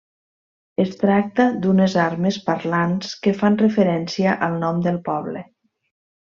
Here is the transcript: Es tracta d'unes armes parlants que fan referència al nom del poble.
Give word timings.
Es 0.83 0.95
tracta 1.01 1.45
d'unes 1.65 1.97
armes 2.05 2.41
parlants 2.49 3.13
que 3.27 3.37
fan 3.43 3.61
referència 3.63 4.37
al 4.49 4.59
nom 4.67 4.85
del 4.89 4.99
poble. 5.13 5.49